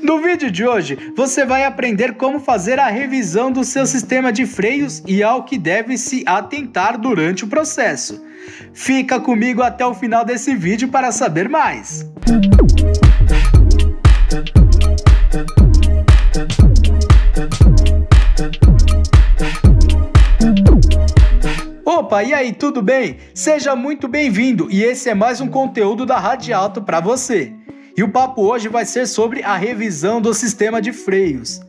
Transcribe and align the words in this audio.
No 0.00 0.18
vídeo 0.18 0.50
de 0.50 0.66
hoje, 0.66 0.98
você 1.16 1.44
vai 1.44 1.64
aprender 1.64 2.14
como 2.14 2.40
fazer 2.40 2.78
a 2.78 2.88
revisão 2.88 3.52
do 3.52 3.62
seu 3.62 3.86
sistema 3.86 4.32
de 4.32 4.46
freios 4.46 5.02
e 5.06 5.22
ao 5.22 5.44
que 5.44 5.58
deve 5.58 5.96
se 5.96 6.24
atentar 6.26 6.98
durante 6.98 7.44
o 7.44 7.48
processo. 7.48 8.24
Fica 8.72 9.20
comigo 9.20 9.62
até 9.62 9.84
o 9.84 9.94
final 9.94 10.24
desse 10.24 10.54
vídeo 10.54 10.88
para 10.88 11.12
saber 11.12 11.48
mais. 11.48 12.10
Opa, 21.84 22.22
e 22.22 22.34
aí, 22.34 22.52
tudo 22.52 22.82
bem? 22.82 23.18
Seja 23.34 23.76
muito 23.76 24.08
bem-vindo 24.08 24.68
e 24.70 24.82
esse 24.82 25.08
é 25.08 25.14
mais 25.14 25.40
um 25.40 25.48
conteúdo 25.48 26.04
da 26.04 26.18
Rádio 26.18 26.56
Alto 26.56 26.82
para 26.82 27.00
você. 27.00 27.52
E 27.96 28.02
o 28.02 28.08
papo 28.08 28.42
hoje 28.42 28.68
vai 28.68 28.86
ser 28.86 29.06
sobre 29.06 29.42
a 29.42 29.56
revisão 29.56 30.20
do 30.20 30.32
sistema 30.32 30.80
de 30.80 30.92
freios. 30.92 31.60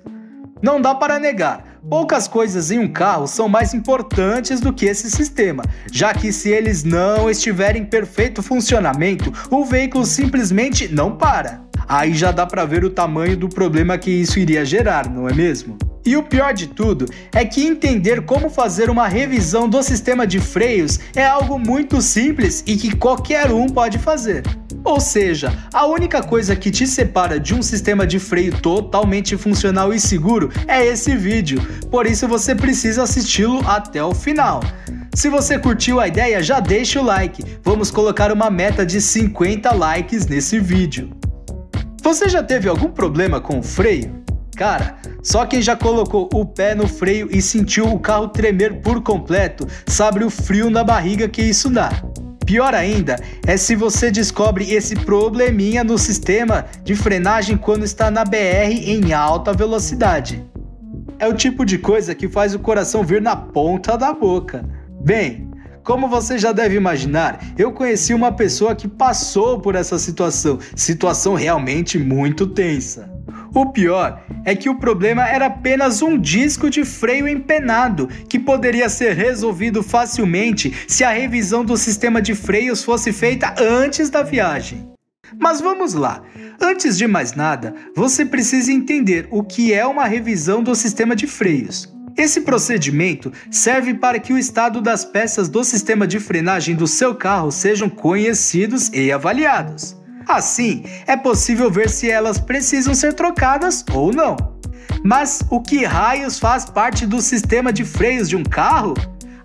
Não 0.61 0.79
dá 0.79 0.95
para 0.95 1.19
negar, 1.19 1.79
poucas 1.89 2.29
coisas 2.29 2.71
em 2.71 2.79
um 2.79 2.87
carro 2.87 3.27
são 3.27 3.49
mais 3.49 3.73
importantes 3.73 4.61
do 4.61 4.71
que 4.71 4.85
esse 4.85 5.11
sistema, 5.11 5.63
já 5.91 6.13
que 6.13 6.31
se 6.31 6.49
eles 6.49 6.85
não 6.85 7.29
estiverem 7.29 7.81
em 7.81 7.85
perfeito 7.85 8.41
funcionamento, 8.41 9.33
o 9.51 9.65
veículo 9.65 10.05
simplesmente 10.05 10.87
não 10.87 11.17
para. 11.17 11.61
Aí 11.85 12.13
já 12.13 12.31
dá 12.31 12.45
para 12.45 12.63
ver 12.63 12.85
o 12.85 12.89
tamanho 12.89 13.35
do 13.35 13.49
problema 13.49 13.97
que 13.97 14.09
isso 14.09 14.39
iria 14.39 14.63
gerar, 14.63 15.09
não 15.09 15.27
é 15.27 15.33
mesmo? 15.33 15.77
E 16.05 16.17
o 16.17 16.23
pior 16.23 16.53
de 16.53 16.67
tudo 16.67 17.05
é 17.31 17.45
que 17.45 17.65
entender 17.65 18.25
como 18.25 18.49
fazer 18.49 18.89
uma 18.89 19.07
revisão 19.07 19.69
do 19.69 19.81
sistema 19.81 20.27
de 20.27 20.39
freios 20.39 20.99
é 21.15 21.25
algo 21.25 21.57
muito 21.57 22.01
simples 22.01 22.63
e 22.67 22.75
que 22.75 22.95
qualquer 22.95 23.51
um 23.51 23.67
pode 23.67 23.97
fazer. 23.97 24.43
Ou 24.83 24.99
seja, 24.99 25.53
a 25.73 25.85
única 25.85 26.21
coisa 26.21 26.55
que 26.57 26.69
te 26.69 26.85
separa 26.85 27.39
de 27.39 27.55
um 27.55 27.61
sistema 27.61 28.05
de 28.05 28.19
freio 28.19 28.59
totalmente 28.59 29.37
funcional 29.37 29.93
e 29.93 29.99
seguro 29.99 30.51
é 30.67 30.85
esse 30.85 31.15
vídeo, 31.15 31.61
por 31.89 32.05
isso 32.05 32.27
você 32.27 32.53
precisa 32.53 33.03
assisti-lo 33.03 33.61
até 33.65 34.03
o 34.03 34.13
final. 34.13 34.61
Se 35.13 35.29
você 35.29 35.57
curtiu 35.57 35.99
a 35.99 36.07
ideia, 36.07 36.43
já 36.43 36.59
deixa 36.59 36.99
o 36.99 37.05
like. 37.05 37.45
Vamos 37.63 37.91
colocar 37.91 38.31
uma 38.31 38.49
meta 38.49 38.85
de 38.85 38.99
50 38.99 39.71
likes 39.73 40.25
nesse 40.25 40.59
vídeo. 40.59 41.11
Você 42.01 42.27
já 42.27 42.43
teve 42.43 42.67
algum 42.67 42.89
problema 42.89 43.39
com 43.39 43.59
o 43.59 43.63
freio? 43.63 44.22
Cara, 44.55 44.97
só 45.21 45.45
quem 45.45 45.61
já 45.61 45.75
colocou 45.75 46.29
o 46.33 46.45
pé 46.45 46.75
no 46.75 46.87
freio 46.87 47.27
e 47.31 47.41
sentiu 47.41 47.91
o 47.91 47.99
carro 47.99 48.27
tremer 48.27 48.81
por 48.81 49.01
completo 49.01 49.67
sabe 49.87 50.23
o 50.23 50.29
frio 50.29 50.69
na 50.69 50.83
barriga 50.83 51.27
que 51.27 51.41
isso 51.41 51.69
dá. 51.69 51.91
Pior 52.45 52.75
ainda 52.75 53.15
é 53.47 53.55
se 53.57 53.75
você 53.75 54.11
descobre 54.11 54.73
esse 54.73 54.95
probleminha 54.95 55.83
no 55.83 55.97
sistema 55.97 56.65
de 56.83 56.93
frenagem 56.93 57.57
quando 57.57 57.83
está 57.83 58.11
na 58.11 58.23
BR 58.25 58.73
em 58.85 59.13
alta 59.13 59.53
velocidade. 59.53 60.43
É 61.17 61.27
o 61.27 61.33
tipo 61.33 61.65
de 61.65 61.77
coisa 61.77 62.13
que 62.13 62.27
faz 62.27 62.53
o 62.53 62.59
coração 62.59 63.03
vir 63.03 63.21
na 63.21 63.35
ponta 63.35 63.97
da 63.97 64.11
boca. 64.13 64.65
Bem, 65.01 65.49
como 65.83 66.07
você 66.07 66.37
já 66.37 66.51
deve 66.51 66.75
imaginar, 66.75 67.39
eu 67.57 67.71
conheci 67.71 68.13
uma 68.13 68.31
pessoa 68.31 68.75
que 68.75 68.87
passou 68.87 69.59
por 69.59 69.75
essa 69.75 69.97
situação, 69.97 70.59
situação 70.75 71.33
realmente 71.35 71.97
muito 71.97 72.47
tensa. 72.47 73.12
O 73.55 73.67
pior 73.67 74.23
é 74.43 74.55
que 74.55 74.67
o 74.67 74.75
problema 74.75 75.27
era 75.27 75.45
apenas 75.45 76.01
um 76.01 76.17
disco 76.17 76.71
de 76.71 76.83
freio 76.83 77.27
empenado, 77.27 78.07
que 78.27 78.39
poderia 78.39 78.89
ser 78.89 79.13
resolvido 79.13 79.83
facilmente 79.83 80.73
se 80.87 81.03
a 81.03 81.11
revisão 81.11 81.63
do 81.63 81.77
sistema 81.77 82.19
de 82.19 82.33
freios 82.33 82.83
fosse 82.83 83.13
feita 83.13 83.53
antes 83.59 84.09
da 84.09 84.23
viagem. 84.23 84.89
Mas 85.39 85.61
vamos 85.61 85.93
lá. 85.93 86.23
Antes 86.59 86.97
de 86.97 87.07
mais 87.07 87.33
nada, 87.33 87.75
você 87.95 88.25
precisa 88.25 88.71
entender 88.71 89.27
o 89.29 89.43
que 89.43 89.71
é 89.71 89.85
uma 89.85 90.05
revisão 90.05 90.63
do 90.63 90.73
sistema 90.73 91.15
de 91.15 91.27
freios. 91.27 91.93
Esse 92.17 92.41
procedimento 92.41 93.31
serve 93.51 93.93
para 93.93 94.19
que 94.19 94.33
o 94.33 94.37
estado 94.37 94.81
das 94.81 95.05
peças 95.05 95.47
do 95.47 95.63
sistema 95.63 96.07
de 96.07 96.19
frenagem 96.19 96.75
do 96.75 96.87
seu 96.87 97.13
carro 97.13 97.51
sejam 97.51 97.89
conhecidos 97.89 98.89
e 98.93 99.11
avaliados. 99.11 99.95
Assim, 100.27 100.83
é 101.05 101.15
possível 101.15 101.69
ver 101.69 101.89
se 101.89 102.09
elas 102.09 102.39
precisam 102.39 102.93
ser 102.93 103.13
trocadas 103.13 103.83
ou 103.93 104.13
não. 104.13 104.35
Mas 105.03 105.43
o 105.49 105.59
que 105.59 105.83
raios 105.83 106.39
faz 106.39 106.65
parte 106.65 107.05
do 107.05 107.21
sistema 107.21 107.73
de 107.73 107.83
freios 107.83 108.29
de 108.29 108.35
um 108.35 108.43
carro? 108.43 108.93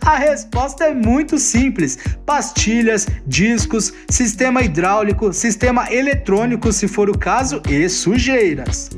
A 0.04 0.16
resposta 0.16 0.84
é 0.84 0.94
muito 0.94 1.38
simples: 1.38 1.98
pastilhas, 2.24 3.06
discos, 3.26 3.92
sistema 4.08 4.62
hidráulico, 4.62 5.32
sistema 5.32 5.92
eletrônico, 5.92 6.72
se 6.72 6.86
for 6.86 7.10
o 7.10 7.18
caso, 7.18 7.60
e 7.68 7.88
sujeiras. 7.88 8.90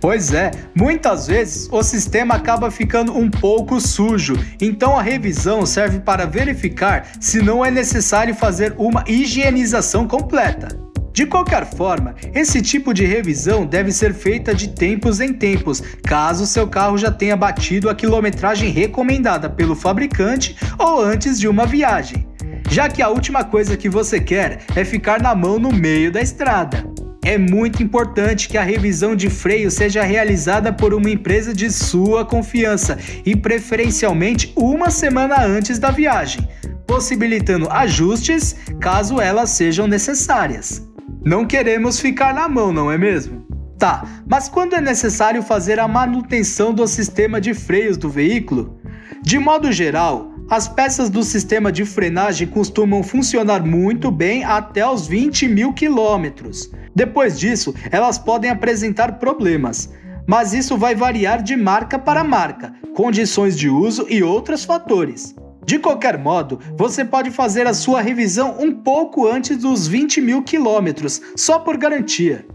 Pois 0.00 0.32
é, 0.32 0.52
muitas 0.74 1.26
vezes 1.26 1.68
o 1.72 1.82
sistema 1.82 2.34
acaba 2.34 2.70
ficando 2.70 3.16
um 3.16 3.28
pouco 3.28 3.80
sujo, 3.80 4.34
então 4.60 4.96
a 4.96 5.02
revisão 5.02 5.66
serve 5.66 5.98
para 5.98 6.24
verificar 6.24 7.08
se 7.20 7.42
não 7.42 7.64
é 7.64 7.70
necessário 7.70 8.34
fazer 8.34 8.74
uma 8.78 9.02
higienização 9.08 10.06
completa. 10.06 10.87
De 11.18 11.26
qualquer 11.26 11.66
forma, 11.66 12.14
esse 12.32 12.62
tipo 12.62 12.94
de 12.94 13.04
revisão 13.04 13.66
deve 13.66 13.90
ser 13.90 14.14
feita 14.14 14.54
de 14.54 14.68
tempos 14.68 15.18
em 15.20 15.32
tempos, 15.32 15.82
caso 16.04 16.46
seu 16.46 16.68
carro 16.68 16.96
já 16.96 17.10
tenha 17.10 17.36
batido 17.36 17.90
a 17.90 17.94
quilometragem 17.96 18.70
recomendada 18.70 19.50
pelo 19.50 19.74
fabricante 19.74 20.56
ou 20.78 21.02
antes 21.02 21.40
de 21.40 21.48
uma 21.48 21.66
viagem, 21.66 22.24
já 22.70 22.88
que 22.88 23.02
a 23.02 23.08
última 23.08 23.42
coisa 23.42 23.76
que 23.76 23.88
você 23.88 24.20
quer 24.20 24.60
é 24.76 24.84
ficar 24.84 25.20
na 25.20 25.34
mão 25.34 25.58
no 25.58 25.72
meio 25.72 26.12
da 26.12 26.22
estrada. 26.22 26.88
É 27.24 27.36
muito 27.36 27.82
importante 27.82 28.48
que 28.48 28.56
a 28.56 28.62
revisão 28.62 29.16
de 29.16 29.28
freio 29.28 29.72
seja 29.72 30.04
realizada 30.04 30.72
por 30.72 30.94
uma 30.94 31.10
empresa 31.10 31.52
de 31.52 31.68
sua 31.68 32.24
confiança 32.24 32.96
e 33.26 33.34
preferencialmente 33.34 34.52
uma 34.54 34.88
semana 34.88 35.44
antes 35.44 35.80
da 35.80 35.90
viagem, 35.90 36.48
possibilitando 36.86 37.68
ajustes 37.68 38.54
caso 38.80 39.20
elas 39.20 39.50
sejam 39.50 39.88
necessárias. 39.88 40.87
Não 41.28 41.44
queremos 41.44 42.00
ficar 42.00 42.32
na 42.32 42.48
mão, 42.48 42.72
não 42.72 42.90
é 42.90 42.96
mesmo? 42.96 43.46
Tá, 43.78 44.22
mas 44.26 44.48
quando 44.48 44.74
é 44.74 44.80
necessário 44.80 45.42
fazer 45.42 45.78
a 45.78 45.86
manutenção 45.86 46.72
do 46.72 46.88
sistema 46.88 47.38
de 47.38 47.52
freios 47.52 47.98
do 47.98 48.08
veículo? 48.08 48.80
De 49.20 49.38
modo 49.38 49.70
geral, 49.70 50.32
as 50.48 50.66
peças 50.66 51.10
do 51.10 51.22
sistema 51.22 51.70
de 51.70 51.84
frenagem 51.84 52.48
costumam 52.48 53.02
funcionar 53.02 53.62
muito 53.62 54.10
bem 54.10 54.42
até 54.42 54.88
os 54.88 55.06
20 55.06 55.48
mil 55.48 55.74
quilômetros. 55.74 56.70
Depois 56.94 57.38
disso, 57.38 57.74
elas 57.90 58.16
podem 58.16 58.50
apresentar 58.50 59.18
problemas, 59.18 59.92
mas 60.26 60.54
isso 60.54 60.78
vai 60.78 60.94
variar 60.94 61.42
de 61.42 61.58
marca 61.58 61.98
para 61.98 62.24
marca, 62.24 62.72
condições 62.94 63.54
de 63.54 63.68
uso 63.68 64.06
e 64.08 64.22
outros 64.22 64.64
fatores. 64.64 65.36
De 65.68 65.78
qualquer 65.78 66.16
modo, 66.16 66.58
você 66.78 67.04
pode 67.04 67.30
fazer 67.30 67.66
a 67.66 67.74
sua 67.74 68.00
revisão 68.00 68.56
um 68.58 68.72
pouco 68.72 69.28
antes 69.28 69.58
dos 69.58 69.86
20 69.86 70.18
mil 70.18 70.42
quilômetros, 70.42 71.20
só 71.36 71.58
por 71.58 71.76
garantia. 71.76 72.46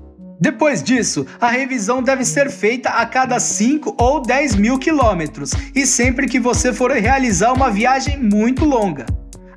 Depois 0.41 0.81
disso, 0.81 1.23
a 1.39 1.47
revisão 1.47 2.01
deve 2.01 2.25
ser 2.25 2.49
feita 2.49 2.89
a 2.89 3.05
cada 3.05 3.39
5 3.39 3.97
ou 3.99 4.19
10 4.19 4.55
mil 4.55 4.79
quilômetros 4.79 5.51
e 5.75 5.85
sempre 5.85 6.27
que 6.27 6.39
você 6.39 6.73
for 6.73 6.89
realizar 6.89 7.53
uma 7.53 7.69
viagem 7.69 8.17
muito 8.17 8.65
longa. 8.65 9.05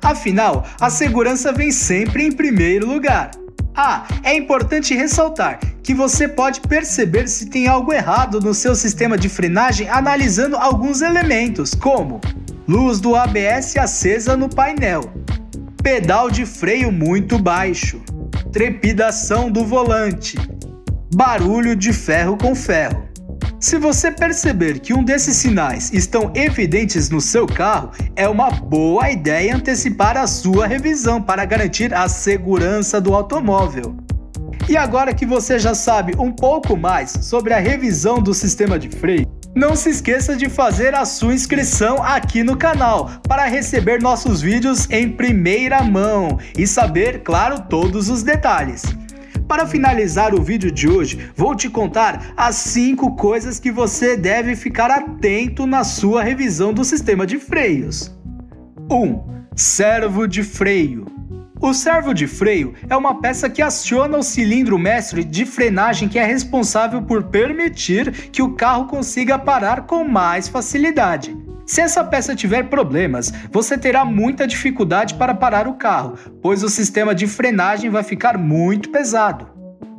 Afinal, 0.03 0.63
a 0.79 0.91
segurança 0.91 1.51
vem 1.51 1.71
sempre 1.71 2.27
em 2.27 2.31
primeiro 2.31 2.85
lugar. 2.85 3.31
Ah, 3.75 4.07
é 4.21 4.35
importante 4.35 4.93
ressaltar 4.93 5.59
que 5.81 5.95
você 5.95 6.27
pode 6.27 6.61
perceber 6.61 7.27
se 7.27 7.47
tem 7.47 7.67
algo 7.67 7.91
errado 7.91 8.39
no 8.39 8.53
seu 8.53 8.75
sistema 8.75 9.17
de 9.17 9.27
frenagem 9.27 9.89
analisando 9.89 10.55
alguns 10.55 11.01
elementos, 11.01 11.73
como 11.73 12.21
luz 12.67 12.99
do 12.99 13.15
ABS 13.15 13.77
acesa 13.77 14.35
no 14.35 14.49
painel, 14.49 15.09
pedal 15.81 16.29
de 16.29 16.45
freio 16.45 16.91
muito 16.91 17.39
baixo, 17.39 18.01
trepidação 18.51 19.49
do 19.49 19.63
volante, 19.63 20.37
barulho 21.15 21.77
de 21.77 21.93
ferro 21.93 22.37
com 22.37 22.53
ferro. 22.53 23.07
Se 23.57 23.77
você 23.77 24.11
perceber 24.11 24.79
que 24.79 24.93
um 24.93 25.01
desses 25.01 25.37
sinais 25.37 25.93
estão 25.93 26.31
evidentes 26.35 27.09
no 27.09 27.21
seu 27.21 27.47
carro, 27.47 27.91
é 28.17 28.27
uma 28.27 28.51
boa 28.51 29.09
ideia 29.09 29.55
antecipar 29.55 30.17
a 30.17 30.27
sua 30.27 30.67
revisão 30.67 31.21
para 31.21 31.45
garantir 31.45 31.93
a 31.93 32.09
segurança 32.09 32.99
do 32.99 33.15
automóvel. 33.15 33.95
E 34.67 34.75
agora 34.75 35.13
que 35.13 35.25
você 35.25 35.57
já 35.57 35.73
sabe 35.73 36.13
um 36.19 36.31
pouco 36.31 36.75
mais 36.75 37.11
sobre 37.21 37.53
a 37.53 37.59
revisão 37.59 38.21
do 38.21 38.33
sistema 38.33 38.77
de 38.77 38.89
freio, 38.89 39.25
não 39.57 39.75
se 39.75 39.89
esqueça 39.89 40.37
de 40.37 40.47
fazer 40.47 40.93
a 40.93 41.03
sua 41.03 41.33
inscrição 41.33 42.03
aqui 42.03 42.43
no 42.43 42.55
canal 42.55 43.09
para 43.27 43.45
receber 43.45 43.99
nossos 43.99 44.39
vídeos 44.39 44.87
em 44.91 45.09
primeira 45.09 45.83
mão 45.83 46.37
e 46.55 46.67
saber, 46.67 47.23
claro, 47.23 47.63
todos 47.67 48.07
os 48.07 48.21
detalhes. 48.21 48.83
Para 49.47 49.65
finalizar 49.65 50.35
o 50.35 50.43
vídeo 50.43 50.71
de 50.71 50.87
hoje, 50.87 51.31
vou 51.35 51.55
te 51.55 51.69
contar 51.69 52.33
as 52.37 52.55
5 52.55 53.15
coisas 53.15 53.59
que 53.59 53.71
você 53.71 54.15
deve 54.15 54.55
ficar 54.55 54.91
atento 54.91 55.65
na 55.65 55.83
sua 55.83 56.21
revisão 56.21 56.71
do 56.71 56.85
sistema 56.85 57.25
de 57.25 57.39
freios. 57.39 58.15
1. 58.91 58.95
Um, 58.95 59.23
servo 59.55 60.27
de 60.27 60.43
freio. 60.43 61.16
O 61.59 61.73
servo 61.73 62.13
de 62.13 62.27
freio 62.27 62.75
é 62.87 62.95
uma 62.95 63.19
peça 63.19 63.49
que 63.49 63.63
aciona 63.63 64.17
o 64.17 64.23
cilindro 64.23 64.77
mestre 64.77 65.23
de 65.23 65.43
frenagem 65.43 66.07
que 66.07 66.19
é 66.19 66.23
responsável 66.23 67.01
por 67.01 67.23
permitir 67.23 68.11
que 68.31 68.43
o 68.43 68.53
carro 68.53 68.85
consiga 68.85 69.39
parar 69.39 69.87
com 69.87 70.03
mais 70.03 70.47
facilidade. 70.47 71.35
Se 71.65 71.81
essa 71.81 72.03
peça 72.03 72.35
tiver 72.35 72.69
problemas, 72.69 73.33
você 73.51 73.77
terá 73.77 74.05
muita 74.05 74.47
dificuldade 74.47 75.15
para 75.15 75.33
parar 75.33 75.67
o 75.67 75.73
carro, 75.73 76.17
pois 76.41 76.63
o 76.63 76.69
sistema 76.69 77.13
de 77.13 77.25
frenagem 77.25 77.89
vai 77.89 78.03
ficar 78.03 78.37
muito 78.37 78.89
pesado. 78.89 79.47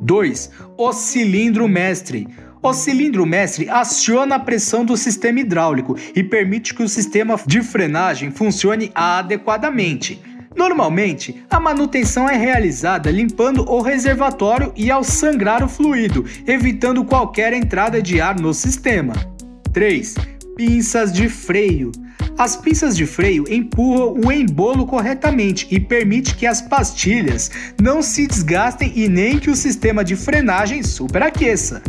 2. 0.01 0.51
O 0.77 0.93
cilindro 0.93 1.67
mestre. 1.67 2.27
O 2.63 2.73
cilindro 2.73 3.25
mestre 3.25 3.69
aciona 3.69 4.35
a 4.35 4.39
pressão 4.39 4.83
do 4.83 4.97
sistema 4.97 5.41
hidráulico 5.41 5.95
e 6.15 6.23
permite 6.23 6.73
que 6.73 6.83
o 6.83 6.89
sistema 6.89 7.39
de 7.45 7.61
frenagem 7.61 8.31
funcione 8.31 8.91
adequadamente. 8.95 10.21
Normalmente, 10.59 11.41
a 11.49 11.57
manutenção 11.57 12.27
é 12.27 12.35
realizada 12.35 13.09
limpando 13.09 13.63
o 13.71 13.81
reservatório 13.81 14.73
e 14.75 14.91
ao 14.91 15.05
sangrar 15.05 15.63
o 15.63 15.69
fluido, 15.69 16.25
evitando 16.45 17.05
qualquer 17.05 17.53
entrada 17.53 18.01
de 18.01 18.19
ar 18.19 18.37
no 18.37 18.53
sistema. 18.53 19.13
3. 19.71 20.15
Pinças 20.57 21.13
de 21.13 21.29
freio. 21.29 21.93
As 22.37 22.57
pinças 22.57 22.97
de 22.97 23.05
freio 23.05 23.45
empurram 23.49 24.19
o 24.25 24.29
embolo 24.29 24.85
corretamente 24.85 25.65
e 25.71 25.79
permite 25.79 26.35
que 26.35 26.45
as 26.45 26.61
pastilhas 26.61 27.49
não 27.81 28.01
se 28.01 28.27
desgastem 28.27 28.91
e 28.97 29.07
nem 29.07 29.39
que 29.39 29.49
o 29.49 29.55
sistema 29.55 30.03
de 30.03 30.17
frenagem 30.17 30.83
superaqueça. 30.83 31.81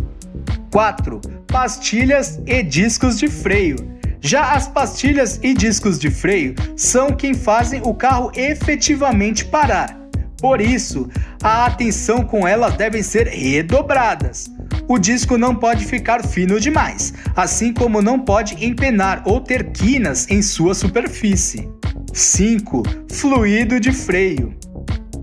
4. 0.71 1.21
Pastilhas 1.49 2.41
e 2.47 2.63
discos 2.63 3.19
de 3.19 3.27
freio. 3.27 4.00
Já 4.21 4.53
as 4.53 4.69
pastilhas 4.69 5.41
e 5.43 5.55
discos 5.55 5.99
de 5.99 6.11
freio 6.11 6.55
são 6.77 7.11
quem 7.11 7.33
fazem 7.33 7.81
o 7.85 7.95
carro 7.95 8.31
efetivamente 8.35 9.45
parar. 9.45 9.99
Por 10.39 10.61
isso, 10.61 11.09
a 11.43 11.67
atenção 11.67 12.25
com 12.25 12.47
elas 12.47 12.75
devem 12.75 13.03
ser 13.03 13.27
redobradas. 13.27 14.51
O 14.89 14.99
disco 14.99 15.39
não 15.39 15.55
pode 15.55 15.85
ficar 15.85 16.27
fino 16.27 16.59
demais, 16.59 17.15
assim 17.37 17.73
como 17.73 18.03
não 18.03 18.19
pode 18.19 18.65
empenar 18.65 19.23
ou 19.25 19.41
ter 19.41 19.71
quinas 19.71 20.27
em 20.29 20.43
sua 20.43 20.75
superfície. 20.75 21.69
5. 22.13 22.83
Fluido 23.11 23.79
de 23.79 23.93
freio. 23.93 24.55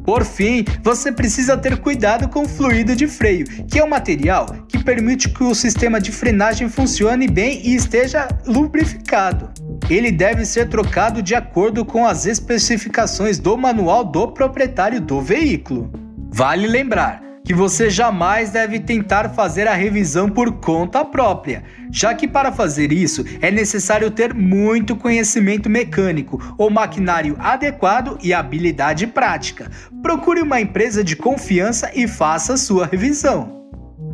Por 0.08 0.24
fim, 0.24 0.64
você 0.82 1.12
precisa 1.12 1.58
ter 1.58 1.80
cuidado 1.80 2.30
com 2.30 2.44
o 2.44 2.48
fluido 2.48 2.96
de 2.96 3.08
freio, 3.08 3.46
que 3.68 3.78
é 3.78 3.84
um 3.84 3.90
material 3.90 4.46
que 4.66 4.82
permite 4.82 5.28
que 5.28 5.44
o 5.44 5.54
sistema 5.54 6.00
de 6.00 6.14
frenagem 6.14 6.70
funcione 6.70 7.28
bem 7.28 7.60
e 7.62 7.76
esteja 7.76 8.26
lubrificado. 8.46 9.50
Ele 9.90 10.10
deve 10.10 10.46
ser 10.46 10.70
trocado 10.70 11.22
de 11.22 11.36
acordo 11.36 11.84
com 11.84 12.06
as 12.06 12.26
especificações 12.26 13.38
do 13.38 13.58
manual 13.58 14.06
do 14.06 14.30
proprietário 14.30 15.02
do 15.02 15.20
veículo. 15.20 15.92
Vale 16.32 16.68
lembrar 16.68 17.27
que 17.48 17.54
você 17.54 17.90
jamais 17.90 18.50
deve 18.50 18.78
tentar 18.78 19.30
fazer 19.30 19.70
a 19.70 19.74
revisão 19.74 20.30
por 20.30 20.60
conta 20.60 21.06
própria, 21.06 21.64
já 21.90 22.14
que 22.14 22.28
para 22.28 22.52
fazer 22.52 22.92
isso 22.92 23.24
é 23.40 23.50
necessário 23.50 24.12
ter 24.12 24.34
muito 24.34 24.98
conhecimento 24.98 25.70
mecânico, 25.70 26.54
ou 26.58 26.70
maquinário 26.70 27.38
adequado 27.40 28.20
e 28.22 28.34
habilidade 28.34 29.08
prática. 29.08 29.72
Procure 30.02 30.42
uma 30.42 30.60
empresa 30.60 31.02
de 31.02 31.16
confiança 31.16 31.90
e 31.96 32.06
faça 32.06 32.58
sua 32.58 32.86
revisão. 32.86 33.57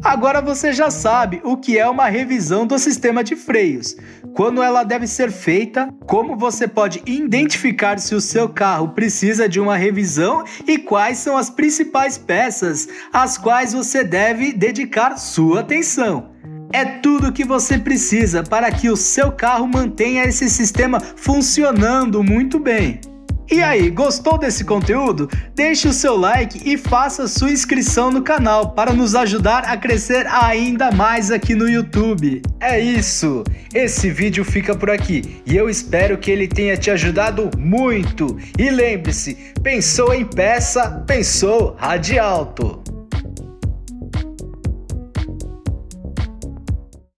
Agora 0.03 0.41
você 0.41 0.73
já 0.73 0.91
sabe 0.91 1.39
o 1.45 1.55
que 1.55 1.77
é 1.79 1.87
uma 1.87 2.09
revisão 2.09 2.67
do 2.67 2.77
sistema 2.77 3.23
de 3.23 3.37
freios, 3.37 3.95
quando 4.35 4.61
ela 4.61 4.83
deve 4.83 5.07
ser 5.07 5.31
feita, 5.31 5.87
como 6.05 6.35
você 6.35 6.67
pode 6.67 7.01
identificar 7.05 7.97
se 7.99 8.13
o 8.13 8.19
seu 8.19 8.49
carro 8.49 8.89
precisa 8.89 9.47
de 9.47 9.61
uma 9.61 9.77
revisão 9.77 10.43
e 10.67 10.77
quais 10.77 11.19
são 11.19 11.37
as 11.37 11.49
principais 11.49 12.17
peças 12.17 12.89
às 13.13 13.37
quais 13.37 13.71
você 13.71 14.03
deve 14.03 14.51
dedicar 14.51 15.15
sua 15.17 15.61
atenção. 15.61 16.31
É 16.73 16.83
tudo 16.83 17.27
o 17.27 17.31
que 17.31 17.45
você 17.45 17.77
precisa 17.77 18.43
para 18.43 18.69
que 18.71 18.89
o 18.89 18.97
seu 18.97 19.31
carro 19.31 19.67
mantenha 19.67 20.25
esse 20.25 20.49
sistema 20.49 20.99
funcionando 20.99 22.21
muito 22.21 22.59
bem. 22.59 22.99
E 23.51 23.61
aí, 23.61 23.89
gostou 23.89 24.37
desse 24.37 24.63
conteúdo? 24.63 25.29
Deixe 25.55 25.87
o 25.87 25.93
seu 25.93 26.15
like 26.15 26.61
e 26.65 26.77
faça 26.77 27.27
sua 27.27 27.51
inscrição 27.51 28.11
no 28.11 28.21
canal 28.21 28.71
para 28.71 28.93
nos 28.93 29.15
ajudar 29.15 29.65
a 29.65 29.77
crescer 29.77 30.25
ainda 30.27 30.91
mais 30.91 31.31
aqui 31.31 31.53
no 31.53 31.69
YouTube. 31.69 32.41
É 32.59 32.79
isso! 32.79 33.43
Esse 33.73 34.09
vídeo 34.09 34.45
fica 34.45 34.75
por 34.75 34.89
aqui 34.89 35.41
e 35.45 35.55
eu 35.55 35.69
espero 35.69 36.17
que 36.17 36.29
ele 36.29 36.47
tenha 36.47 36.77
te 36.77 36.91
ajudado 36.91 37.49
muito. 37.57 38.37
E 38.57 38.69
lembre-se, 38.69 39.35
pensou 39.61 40.13
em 40.13 40.25
peça, 40.25 41.03
pensou 41.07 41.75
Radialto. 41.77 42.82